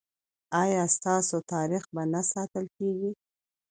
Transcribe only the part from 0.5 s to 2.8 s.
ایا ستاسو تاریخ به نه ساتل